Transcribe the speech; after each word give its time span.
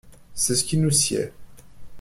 C'est 0.33 0.55
ce 0.55 0.63
qui 0.63 0.79
nous 0.79 0.89
sied. 0.89 1.31